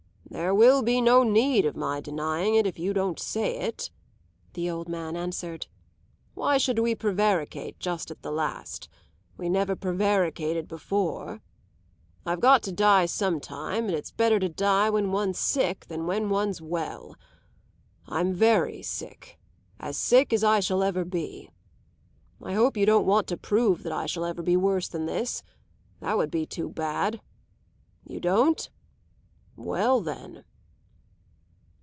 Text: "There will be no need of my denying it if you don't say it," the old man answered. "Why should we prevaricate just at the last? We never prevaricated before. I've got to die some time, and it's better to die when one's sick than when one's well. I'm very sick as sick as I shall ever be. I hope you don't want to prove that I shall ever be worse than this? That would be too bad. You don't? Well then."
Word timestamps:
"There 0.33 0.55
will 0.55 0.81
be 0.81 1.01
no 1.01 1.23
need 1.23 1.65
of 1.65 1.75
my 1.75 1.99
denying 1.99 2.55
it 2.55 2.65
if 2.65 2.79
you 2.79 2.93
don't 2.93 3.19
say 3.19 3.57
it," 3.57 3.91
the 4.53 4.69
old 4.69 4.87
man 4.87 5.17
answered. 5.17 5.67
"Why 6.35 6.57
should 6.57 6.79
we 6.79 6.95
prevaricate 6.95 7.81
just 7.81 8.09
at 8.11 8.21
the 8.21 8.31
last? 8.31 8.87
We 9.35 9.49
never 9.49 9.75
prevaricated 9.75 10.69
before. 10.69 11.41
I've 12.25 12.39
got 12.39 12.63
to 12.63 12.71
die 12.71 13.07
some 13.07 13.41
time, 13.41 13.87
and 13.87 13.93
it's 13.93 14.11
better 14.13 14.39
to 14.39 14.47
die 14.47 14.89
when 14.89 15.11
one's 15.11 15.37
sick 15.37 15.87
than 15.87 16.07
when 16.07 16.29
one's 16.29 16.61
well. 16.61 17.17
I'm 18.07 18.33
very 18.33 18.81
sick 18.81 19.37
as 19.81 19.97
sick 19.97 20.31
as 20.31 20.45
I 20.45 20.61
shall 20.61 20.81
ever 20.81 21.03
be. 21.03 21.49
I 22.41 22.53
hope 22.53 22.77
you 22.77 22.85
don't 22.85 23.05
want 23.05 23.27
to 23.27 23.37
prove 23.37 23.83
that 23.83 23.91
I 23.91 24.05
shall 24.05 24.23
ever 24.23 24.41
be 24.41 24.55
worse 24.55 24.87
than 24.87 25.07
this? 25.07 25.43
That 25.99 26.15
would 26.17 26.31
be 26.31 26.45
too 26.45 26.69
bad. 26.69 27.19
You 28.07 28.21
don't? 28.21 28.69
Well 29.57 29.99
then." 29.99 30.43